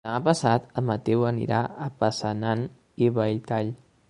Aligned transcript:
Demà 0.07 0.19
passat 0.27 0.63
en 0.81 0.87
Mateu 0.87 1.25
anirà 1.31 1.59
a 1.67 1.91
Passanant 2.01 2.65
i 3.05 3.13
Belltall. 3.21 3.73